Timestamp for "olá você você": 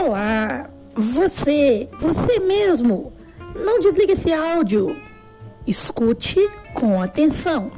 0.00-2.38